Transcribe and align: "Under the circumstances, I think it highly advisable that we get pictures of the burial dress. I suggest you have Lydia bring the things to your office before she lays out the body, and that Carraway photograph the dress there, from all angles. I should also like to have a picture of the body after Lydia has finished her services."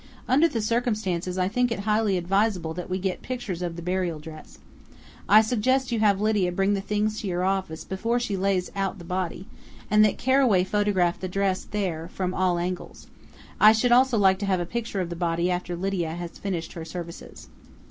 "Under 0.27 0.47
the 0.47 0.63
circumstances, 0.63 1.37
I 1.37 1.47
think 1.47 1.71
it 1.71 1.81
highly 1.81 2.17
advisable 2.17 2.73
that 2.73 2.89
we 2.89 2.97
get 2.97 3.21
pictures 3.21 3.61
of 3.61 3.75
the 3.75 3.83
burial 3.83 4.17
dress. 4.17 4.57
I 5.29 5.41
suggest 5.43 5.91
you 5.91 5.99
have 5.99 6.19
Lydia 6.19 6.51
bring 6.51 6.73
the 6.73 6.81
things 6.81 7.21
to 7.21 7.27
your 7.27 7.43
office 7.43 7.83
before 7.83 8.19
she 8.19 8.35
lays 8.35 8.71
out 8.75 8.97
the 8.97 9.03
body, 9.05 9.45
and 9.91 10.03
that 10.03 10.17
Carraway 10.17 10.63
photograph 10.63 11.19
the 11.19 11.27
dress 11.27 11.65
there, 11.69 12.07
from 12.07 12.33
all 12.33 12.57
angles. 12.57 13.05
I 13.59 13.73
should 13.73 13.91
also 13.91 14.17
like 14.17 14.39
to 14.39 14.47
have 14.47 14.59
a 14.59 14.65
picture 14.65 15.01
of 15.01 15.11
the 15.11 15.15
body 15.15 15.51
after 15.51 15.75
Lydia 15.75 16.15
has 16.15 16.31
finished 16.31 16.73
her 16.73 16.83
services." 16.83 17.47